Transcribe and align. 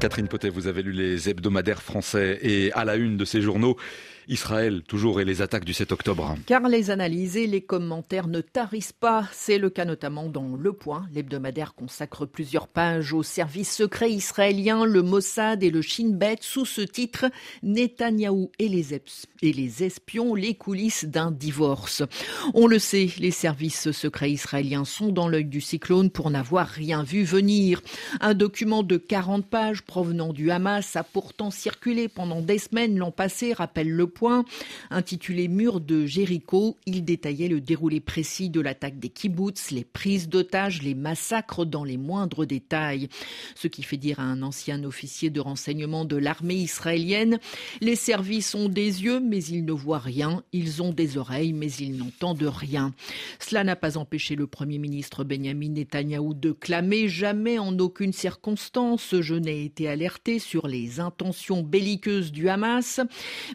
Catherine 0.00 0.28
Potet, 0.28 0.48
vous 0.48 0.66
avez 0.66 0.82
lu 0.82 0.92
les 0.92 1.28
hebdomadaires 1.28 1.82
français 1.82 2.38
et 2.40 2.72
à 2.72 2.86
la 2.86 2.96
une 2.96 3.18
de 3.18 3.26
ces 3.26 3.42
journaux, 3.42 3.76
Israël, 4.30 4.82
toujours, 4.86 5.20
et 5.20 5.24
les 5.24 5.42
attaques 5.42 5.64
du 5.64 5.72
7 5.72 5.90
octobre. 5.90 6.36
Car 6.46 6.68
les 6.68 6.90
analyses 6.90 7.36
et 7.36 7.48
les 7.48 7.62
commentaires 7.62 8.28
ne 8.28 8.40
tarissent 8.40 8.92
pas. 8.92 9.28
C'est 9.32 9.58
le 9.58 9.70
cas 9.70 9.84
notamment 9.84 10.28
dans 10.28 10.54
Le 10.54 10.72
Point. 10.72 11.08
L'hebdomadaire 11.12 11.74
consacre 11.74 12.26
plusieurs 12.26 12.68
pages 12.68 13.12
au 13.12 13.24
service 13.24 13.74
secret 13.74 14.12
israélien, 14.12 14.84
le 14.84 15.02
Mossad 15.02 15.64
et 15.64 15.70
le 15.70 15.82
Shin 15.82 16.10
Bet, 16.10 16.36
sous 16.42 16.64
ce 16.64 16.80
titre 16.80 17.26
Netanyahou 17.64 18.52
et 18.60 18.68
les, 18.68 18.94
et 18.94 19.52
les 19.52 19.82
espions, 19.82 20.36
les 20.36 20.54
coulisses 20.54 21.06
d'un 21.06 21.32
divorce. 21.32 22.04
On 22.54 22.68
le 22.68 22.78
sait, 22.78 23.10
les 23.18 23.32
services 23.32 23.90
secrets 23.90 24.30
israéliens 24.30 24.84
sont 24.84 25.10
dans 25.10 25.26
l'œil 25.26 25.46
du 25.46 25.60
cyclone 25.60 26.08
pour 26.08 26.30
n'avoir 26.30 26.68
rien 26.68 27.02
vu 27.02 27.24
venir. 27.24 27.82
Un 28.20 28.34
document 28.34 28.84
de 28.84 28.96
40 28.96 29.44
pages 29.44 29.82
provenant 29.82 30.32
du 30.32 30.52
Hamas 30.52 30.94
a 30.94 31.02
pourtant 31.02 31.50
circulé 31.50 32.06
pendant 32.06 32.42
des 32.42 32.58
semaines 32.58 32.96
l'an 32.96 33.10
passé, 33.10 33.54
rappelle 33.54 33.90
Le 33.90 34.06
Point 34.06 34.19
Intitulé 34.90 35.48
Mur 35.48 35.80
de 35.80 36.06
Jéricho, 36.06 36.76
il 36.86 37.04
détaillait 37.04 37.48
le 37.48 37.60
déroulé 37.60 38.00
précis 38.00 38.50
de 38.50 38.60
l'attaque 38.60 38.98
des 38.98 39.08
kibbutz, 39.08 39.70
les 39.70 39.84
prises 39.84 40.28
d'otages, 40.28 40.82
les 40.82 40.94
massacres 40.94 41.64
dans 41.64 41.84
les 41.84 41.96
moindres 41.96 42.46
détails. 42.46 43.08
Ce 43.54 43.68
qui 43.68 43.82
fait 43.82 43.96
dire 43.96 44.20
à 44.20 44.24
un 44.24 44.42
ancien 44.42 44.82
officier 44.84 45.30
de 45.30 45.40
renseignement 45.40 46.04
de 46.04 46.16
l'armée 46.16 46.56
israélienne, 46.56 47.38
les 47.80 47.96
services 47.96 48.54
ont 48.54 48.68
des 48.68 49.04
yeux 49.04 49.20
mais 49.20 49.42
ils 49.44 49.64
ne 49.64 49.72
voient 49.72 49.98
rien, 49.98 50.42
ils 50.52 50.82
ont 50.82 50.92
des 50.92 51.16
oreilles 51.16 51.52
mais 51.52 51.70
ils 51.72 51.96
n'entendent 51.96 52.42
rien. 52.42 52.92
Cela 53.38 53.64
n'a 53.64 53.76
pas 53.76 53.96
empêché 53.96 54.34
le 54.34 54.46
Premier 54.46 54.78
ministre 54.78 55.24
Benjamin 55.24 55.70
Netanyahou 55.70 56.34
de 56.34 56.52
clamer 56.52 57.08
jamais 57.08 57.58
en 57.58 57.78
aucune 57.78 58.12
circonstance 58.12 59.14
je 59.20 59.34
n'ai 59.34 59.64
été 59.64 59.88
alerté 59.88 60.38
sur 60.38 60.66
les 60.66 61.00
intentions 61.00 61.62
belliqueuses 61.62 62.32
du 62.32 62.48
Hamas, 62.48 63.00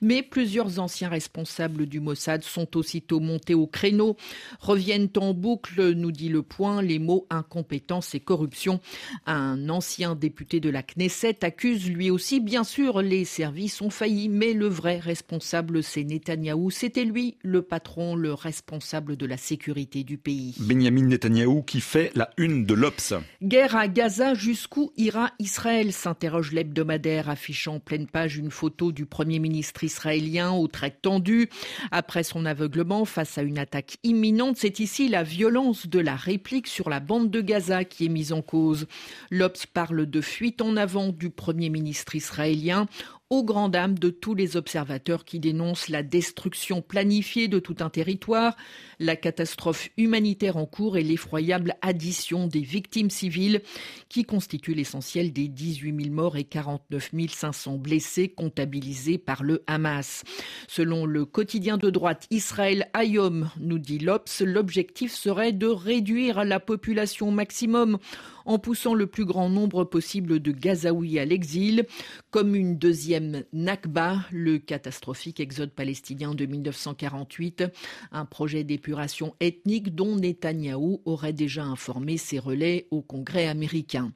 mais 0.00 0.22
plusieurs 0.22 0.53
Plusieurs 0.54 0.78
anciens 0.78 1.08
responsables 1.08 1.86
du 1.86 1.98
Mossad 1.98 2.44
sont 2.44 2.76
aussitôt 2.76 3.18
montés 3.18 3.54
au 3.54 3.66
créneau, 3.66 4.16
reviennent 4.60 5.08
en 5.16 5.34
boucle, 5.34 5.94
nous 5.94 6.12
dit 6.12 6.28
le 6.28 6.42
point, 6.42 6.80
les 6.80 7.00
mots 7.00 7.26
incompétence 7.28 8.14
et 8.14 8.20
corruption. 8.20 8.80
Un 9.26 9.68
ancien 9.68 10.14
député 10.14 10.60
de 10.60 10.70
la 10.70 10.84
Knesset 10.84 11.44
accuse 11.44 11.90
lui 11.90 12.08
aussi, 12.08 12.38
bien 12.38 12.62
sûr, 12.62 13.02
les 13.02 13.24
services 13.24 13.80
ont 13.80 13.90
failli, 13.90 14.28
mais 14.28 14.52
le 14.52 14.68
vrai 14.68 15.00
responsable, 15.00 15.82
c'est 15.82 16.04
Netanyahou. 16.04 16.70
C'était 16.70 17.04
lui, 17.04 17.36
le 17.42 17.62
patron, 17.62 18.14
le 18.14 18.32
responsable 18.32 19.16
de 19.16 19.26
la 19.26 19.36
sécurité 19.36 20.04
du 20.04 20.18
pays. 20.18 20.54
Benjamin 20.60 21.06
Netanyahou 21.06 21.62
qui 21.62 21.80
fait 21.80 22.12
la 22.14 22.30
une 22.36 22.64
de 22.64 22.74
l'Obs. 22.74 23.14
Guerre 23.42 23.74
à 23.74 23.88
Gaza, 23.88 24.34
jusqu'où 24.34 24.92
ira 24.96 25.32
Israël 25.40 25.92
s'interroge 25.92 26.52
l'hebdomadaire, 26.52 27.28
affichant 27.28 27.74
en 27.74 27.80
pleine 27.80 28.06
page 28.06 28.36
une 28.36 28.52
photo 28.52 28.92
du 28.92 29.04
premier 29.04 29.40
ministre 29.40 29.82
israélien 29.82 30.33
au 30.42 30.66
trait 30.68 30.90
tendu. 30.90 31.48
Après 31.90 32.22
son 32.22 32.44
aveuglement 32.46 33.04
face 33.04 33.38
à 33.38 33.42
une 33.42 33.58
attaque 33.58 33.96
imminente, 34.02 34.56
c'est 34.58 34.80
ici 34.80 35.08
la 35.08 35.22
violence 35.22 35.86
de 35.86 36.00
la 36.00 36.16
réplique 36.16 36.66
sur 36.66 36.90
la 36.90 37.00
bande 37.00 37.30
de 37.30 37.40
Gaza 37.40 37.84
qui 37.84 38.06
est 38.06 38.10
mise 38.10 38.32
en 38.32 38.42
cause. 38.42 38.86
L'Obs 39.30 39.66
parle 39.66 40.06
de 40.06 40.20
fuite 40.20 40.60
en 40.60 40.76
avant 40.76 41.08
du 41.08 41.30
Premier 41.30 41.70
ministre 41.70 42.14
israélien 42.14 42.86
aux 43.34 43.42
grandes 43.42 43.72
dames 43.72 43.98
de 43.98 44.10
tous 44.10 44.36
les 44.36 44.56
observateurs 44.56 45.24
qui 45.24 45.40
dénoncent 45.40 45.88
la 45.88 46.04
destruction 46.04 46.82
planifiée 46.82 47.48
de 47.48 47.58
tout 47.58 47.74
un 47.80 47.90
territoire, 47.90 48.56
la 49.00 49.16
catastrophe 49.16 49.88
humanitaire 49.96 50.56
en 50.56 50.66
cours 50.66 50.96
et 50.96 51.02
l'effroyable 51.02 51.74
addition 51.82 52.46
des 52.46 52.60
victimes 52.60 53.10
civiles 53.10 53.60
qui 54.08 54.24
constituent 54.24 54.74
l'essentiel 54.74 55.32
des 55.32 55.48
18 55.48 56.04
000 56.04 56.14
morts 56.14 56.36
et 56.36 56.44
49 56.44 57.10
500 57.28 57.78
blessés 57.78 58.28
comptabilisés 58.28 59.18
par 59.18 59.42
le 59.42 59.64
Hamas. 59.66 60.22
Selon 60.68 61.04
le 61.04 61.24
quotidien 61.24 61.76
de 61.76 61.90
droite 61.90 62.28
Israël 62.30 62.88
Ayom, 62.94 63.50
nous 63.58 63.80
dit 63.80 63.98
l'Obs, 63.98 64.42
l'objectif 64.46 65.12
serait 65.12 65.52
de 65.52 65.66
réduire 65.66 66.44
la 66.44 66.60
population 66.60 67.32
maximum 67.32 67.98
en 68.44 68.58
poussant 68.58 68.94
le 68.94 69.06
plus 69.06 69.24
grand 69.24 69.48
nombre 69.48 69.84
possible 69.84 70.40
de 70.40 70.52
Gazaouis 70.52 71.18
à 71.18 71.24
l'exil, 71.24 71.86
comme 72.30 72.54
une 72.54 72.78
deuxième 72.78 73.44
Nakba, 73.52 74.20
le 74.32 74.58
catastrophique 74.58 75.40
exode 75.40 75.70
palestinien 75.70 76.34
de 76.34 76.46
1948, 76.46 77.64
un 78.12 78.24
projet 78.24 78.64
d'épuration 78.64 79.34
ethnique 79.40 79.94
dont 79.94 80.16
Netanyahou 80.16 81.00
aurait 81.04 81.32
déjà 81.32 81.64
informé 81.64 82.16
ses 82.16 82.38
relais 82.38 82.86
au 82.90 83.02
Congrès 83.02 83.46
américain. 83.46 84.12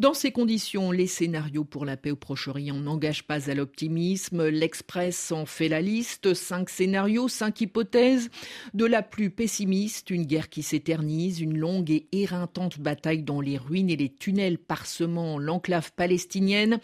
Dans 0.00 0.14
ces 0.14 0.32
conditions, 0.32 0.90
les 0.90 1.06
scénarios 1.06 1.64
pour 1.64 1.84
la 1.84 1.96
paix 1.96 2.10
au 2.10 2.16
Proche-Orient 2.16 2.78
n'engagent 2.80 3.22
pas 3.22 3.48
à 3.48 3.54
l'optimisme. 3.54 4.48
L'Express 4.48 5.30
en 5.30 5.46
fait 5.46 5.68
la 5.68 5.80
liste. 5.80 6.34
Cinq 6.34 6.68
scénarios, 6.68 7.28
cinq 7.28 7.60
hypothèses. 7.60 8.28
De 8.74 8.86
la 8.86 9.02
plus 9.02 9.30
pessimiste, 9.30 10.10
une 10.10 10.26
guerre 10.26 10.48
qui 10.48 10.62
s'éternise, 10.62 11.40
une 11.40 11.58
longue 11.58 11.90
et 11.90 12.08
éreintante 12.12 12.80
bataille 12.80 13.22
dans 13.22 13.40
les 13.40 13.56
ruines 13.56 13.88
et 13.88 13.96
les 13.96 14.08
tunnels 14.08 14.58
parsemant 14.58 15.38
l'enclave 15.38 15.92
palestinienne. 15.92 16.80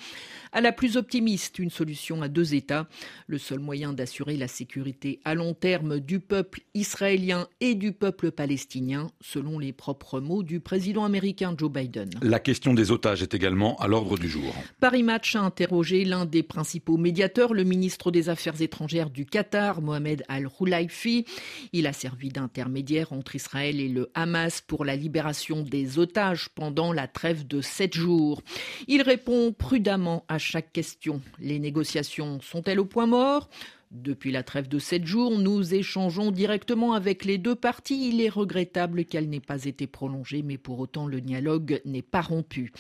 À 0.53 0.61
la 0.61 0.71
plus 0.71 0.97
optimiste, 0.97 1.59
une 1.59 1.71
solution 1.71 2.23
à 2.23 2.29
deux 2.29 2.55
États. 2.55 2.89
Le 3.27 3.39
seul 3.39 3.59
moyen 3.59 3.93
d'assurer 3.93 4.37
la 4.37 4.49
sécurité 4.49 5.21
à 5.25 5.35
long 5.35 5.55
terme 5.55 5.99
du 5.99 6.21
peuple 6.21 6.61
israélien 6.75 7.49
et 7.61 7.75
du 7.75 7.93
peuple 7.93 8.31
palestinien, 8.31 9.09
selon 9.21 9.59
les 9.59 9.73
propres 9.73 10.21
mots 10.21 10.43
du 10.43 10.61
président 10.61 11.05
américain 11.05 11.55
Joe 11.59 11.71
Biden. 11.71 12.11
La 12.23 12.39
question 12.39 12.75
des 12.75 12.93
est 13.07 13.35
également 13.35 13.77
à 13.77 13.89
l'ordre 13.89 14.19
du 14.19 14.29
jour. 14.29 14.55
Paris 14.81 15.03
Match 15.03 15.37
a 15.37 15.41
interrogé 15.41 16.05
l'un 16.05 16.25
des 16.25 16.43
principaux 16.43 16.97
médiateurs, 16.97 17.55
le 17.55 17.65
ministre 17.65 18.11
des 18.11 18.29
Affaires 18.29 18.61
étrangères 18.61 19.11
du 19.11 19.27
Qatar, 19.27 19.81
Mohamed 19.83 20.25
Al-Roulaifi. 20.29 21.25
Il 21.73 21.87
a 21.87 21.93
servi 21.93 22.29
d'intermédiaire 22.29 23.13
entre 23.13 23.37
Israël 23.37 23.81
et 23.81 23.89
le 23.89 24.11
Hamas 24.15 24.61
pour 24.61 24.85
la 24.85 24.97
libération 24.97 25.63
des 25.63 25.99
otages 25.99 26.49
pendant 26.51 26.93
la 26.93 27.09
trêve 27.09 27.47
de 27.47 27.61
sept 27.61 27.95
jours. 27.95 28.43
Il 28.89 29.03
répond 29.03 29.53
prudemment 29.53 30.25
à 30.29 30.39
chaque 30.39 30.73
question. 30.73 31.21
Les 31.39 31.59
négociations 31.59 32.41
sont-elles 32.41 32.81
au 32.81 32.85
point 32.85 33.07
mort? 33.07 33.49
Depuis 33.91 34.31
la 34.31 34.45
trêve 34.45 34.69
de 34.69 34.79
sept 34.79 35.05
jours, 35.05 35.37
nous 35.37 35.75
échangeons 35.75 36.31
directement 36.31 36.93
avec 36.93 37.25
les 37.25 37.39
deux 37.39 37.57
parties. 37.57 38.09
Il 38.09 38.21
est 38.21 38.29
regrettable 38.29 39.05
qu'elle 39.05 39.29
n'ait 39.29 39.41
pas 39.41 39.65
été 39.65 39.89
prolongée, 39.89 40.43
mais 40.43 40.59
pour 40.59 40.79
autant 40.79 41.09
le 41.09 41.21
dialogue 41.21 41.81
n'est 41.85 42.01
pas 42.01 42.21
rompu. 42.21 42.73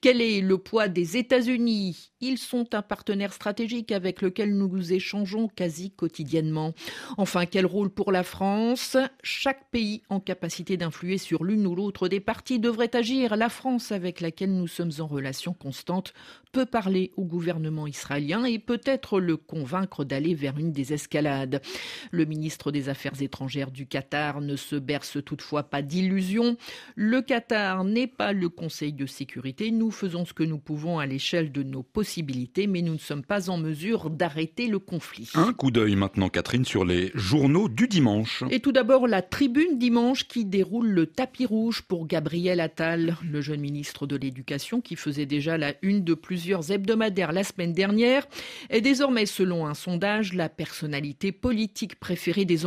Quel 0.00 0.20
est 0.20 0.40
le 0.40 0.58
poids 0.58 0.86
des 0.86 1.16
États-Unis? 1.16 2.12
Ils 2.20 2.38
sont 2.38 2.74
un 2.74 2.82
partenaire 2.82 3.32
stratégique 3.32 3.90
avec 3.90 4.22
lequel 4.22 4.56
nous 4.56 4.92
échangeons 4.92 5.48
quasi 5.48 5.90
quotidiennement. 5.90 6.74
Enfin, 7.16 7.44
quel 7.46 7.66
rôle 7.66 7.90
pour 7.90 8.12
la 8.12 8.22
France? 8.22 8.96
Chaque 9.24 9.68
pays 9.72 10.02
en 10.10 10.20
capacité 10.20 10.76
d'influer 10.76 11.18
sur 11.18 11.42
l'une 11.42 11.66
ou 11.66 11.74
l'autre 11.74 12.06
des 12.06 12.20
parties 12.20 12.60
devrait 12.60 12.94
agir. 12.94 13.36
La 13.36 13.48
France, 13.48 13.90
avec 13.90 14.20
laquelle 14.20 14.54
nous 14.54 14.68
sommes 14.68 14.92
en 15.00 15.08
relation 15.08 15.54
constante, 15.54 16.14
peut 16.52 16.66
parler 16.66 17.10
au 17.16 17.24
gouvernement 17.24 17.88
israélien 17.88 18.44
et 18.44 18.60
peut-être 18.60 19.18
le 19.18 19.36
convaincre 19.36 20.04
d'aller 20.04 20.34
vers 20.34 20.51
une 20.58 20.72
désescalade. 20.72 21.62
Le 22.10 22.24
ministre 22.24 22.72
des 22.72 22.88
Affaires 22.88 23.20
étrangères 23.20 23.70
du 23.70 23.86
Qatar 23.86 24.40
ne 24.40 24.56
se 24.56 24.76
berce 24.76 25.18
toutefois 25.24 25.64
pas 25.64 25.82
d'illusions. 25.82 26.56
Le 26.96 27.22
Qatar 27.22 27.84
n'est 27.84 28.06
pas 28.06 28.32
le 28.32 28.48
Conseil 28.48 28.92
de 28.92 29.06
sécurité. 29.06 29.70
Nous 29.70 29.90
faisons 29.90 30.24
ce 30.24 30.32
que 30.32 30.42
nous 30.42 30.58
pouvons 30.58 30.98
à 30.98 31.06
l'échelle 31.06 31.52
de 31.52 31.62
nos 31.62 31.82
possibilités, 31.82 32.66
mais 32.66 32.82
nous 32.82 32.94
ne 32.94 32.98
sommes 32.98 33.24
pas 33.24 33.50
en 33.50 33.58
mesure 33.58 34.10
d'arrêter 34.10 34.66
le 34.66 34.78
conflit. 34.78 35.30
Un 35.34 35.52
coup 35.52 35.70
d'œil 35.70 35.96
maintenant, 35.96 36.28
Catherine, 36.28 36.64
sur 36.64 36.84
les 36.84 37.10
journaux 37.14 37.68
du 37.68 37.88
dimanche. 37.88 38.44
Et 38.50 38.60
tout 38.60 38.72
d'abord, 38.72 39.06
la 39.06 39.22
tribune 39.22 39.78
dimanche 39.78 40.26
qui 40.28 40.44
déroule 40.44 40.88
le 40.88 41.06
tapis 41.06 41.46
rouge 41.46 41.82
pour 41.82 42.06
Gabriel 42.06 42.60
Attal, 42.60 43.16
le 43.28 43.40
jeune 43.40 43.60
ministre 43.60 44.06
de 44.06 44.16
l'Éducation 44.16 44.80
qui 44.80 44.96
faisait 44.96 45.26
déjà 45.26 45.58
la 45.58 45.74
une 45.82 46.04
de 46.04 46.14
plusieurs 46.14 46.70
hebdomadaires 46.70 47.32
la 47.32 47.44
semaine 47.44 47.72
dernière, 47.72 48.26
est 48.70 48.80
désormais, 48.80 49.26
selon 49.26 49.66
un 49.66 49.74
sondage, 49.74 50.34
la 50.34 50.41
personnalité 50.48 51.32
politique 51.32 51.98
préférée 51.98 52.44
des, 52.44 52.60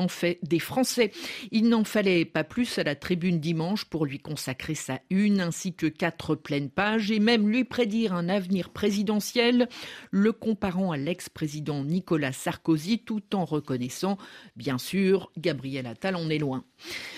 des 0.44 0.60
Français. 0.60 1.12
Il 1.51 1.69
n'en 1.69 1.83
fallait 1.83 2.25
pas 2.25 2.44
plus 2.44 2.77
à 2.77 2.83
la 2.83 2.95
tribune 2.95 3.39
dimanche 3.39 3.86
pour 3.86 4.06
lui 4.06 4.19
consacrer 4.19 4.75
sa 4.75 5.00
une 5.10 5.42
ainsi 5.42 5.74
que 5.74 5.88
quatre 5.88 6.36
pleines 6.36 6.69
pages 6.69 7.12
et 7.12 7.19
même 7.19 7.50
lui 7.50 7.63
prédire 7.63 8.13
un 8.13 8.30
avenir 8.30 8.69
présidentiel, 8.69 9.69
le 10.12 10.31
comparant 10.31 10.92
à 10.92 10.98
l'ex-président 10.98 11.83
Nicolas 11.83 12.31
Sarkozy 12.31 13.00
tout 13.00 13.36
en 13.36 13.45
reconnaissant, 13.45 14.18
bien 14.56 14.78
sûr, 14.78 15.31
Gabriel 15.38 15.88
Attal 15.88 16.16
en 16.16 16.30
est 16.30 16.38
loin. 16.38 16.63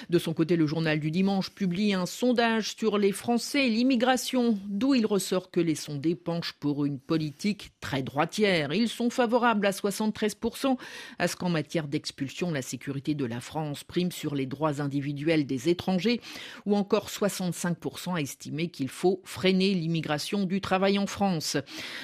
De 0.09 0.19
son 0.19 0.33
côté, 0.33 0.55
le 0.55 0.67
journal 0.67 0.99
du 0.99 1.11
dimanche 1.11 1.51
publie 1.51 1.93
un 1.93 2.05
sondage 2.05 2.75
sur 2.75 2.97
les 2.97 3.11
Français 3.11 3.67
et 3.67 3.69
l'immigration, 3.69 4.57
d'où 4.67 4.93
il 4.93 5.05
ressort 5.05 5.51
que 5.51 5.59
les 5.59 5.75
sondés 5.75 6.15
penchent 6.15 6.53
pour 6.53 6.85
une 6.85 6.99
politique 6.99 7.71
très 7.81 8.03
droitière. 8.03 8.73
Ils 8.73 8.89
sont 8.89 9.09
favorables 9.09 9.65
à 9.65 9.71
73% 9.71 10.46
70% 10.49 10.77
à 11.19 11.27
ce 11.27 11.35
qu'en 11.35 11.49
matière 11.49 11.87
d'expulsion, 11.87 12.51
la 12.51 12.61
sécurité 12.61 13.15
de 13.15 13.25
la 13.25 13.41
France 13.41 13.83
prime 13.83 14.11
sur 14.11 14.35
les 14.35 14.45
droits 14.45 14.81
individuels 14.81 15.45
des 15.45 15.69
étrangers, 15.69 16.21
ou 16.65 16.75
encore 16.75 17.09
65% 17.09 18.15
à 18.15 18.21
estimer 18.21 18.69
qu'il 18.69 18.89
faut 18.89 19.21
freiner 19.23 19.73
l'immigration 19.73 20.45
du 20.45 20.61
travail 20.61 20.99
en 20.99 21.07
France. 21.07 21.57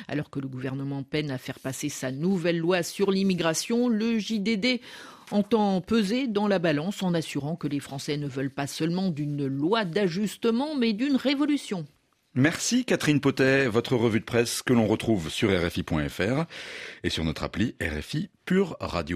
Alors 0.07 0.30
que 0.30 0.40
le 0.40 0.48
gouvernement 0.48 1.04
peine 1.04 1.31
à 1.31 1.38
faire 1.38 1.60
passer 1.60 1.90
sa 1.90 2.12
nouvelle 2.12 2.57
loi 2.57 2.84
sur 2.84 3.12
l'immigration, 3.12 3.88
le 3.88 4.19
JDD 4.19 4.81
entend 5.31 5.81
peser 5.81 6.28
dans 6.28 6.48
la 6.48 6.60
balance 6.60 7.01
en 7.01 7.13
assurant 7.13 7.56
que 7.56 7.68
les 7.68 7.80
Français 7.80 8.18
ne 8.18 8.28
veulent 8.28 8.54
pas 8.54 8.68
seulement 8.68 9.10
d'une 9.10 9.46
loi 9.46 9.86
d'ajustement, 9.86 10.75
mais 10.75 10.94
d'une 10.94 11.16
révolution. 11.16 11.86
Merci 12.36 12.84
Catherine 12.84 13.20
Potet, 13.20 13.68
votre 13.68 13.96
revue 13.96 14.20
de 14.20 14.26
presse 14.26 14.64
que 14.64 14.74
l'on 14.74 14.88
retrouve 14.88 15.30
sur 15.30 15.52
RFI.fr 15.52 16.46
et 17.04 17.10
sur 17.12 17.24
notre 17.26 17.44
appli 17.44 17.76
RFI 17.80 18.32
Pure 18.44 18.76
Radio. 18.80 19.12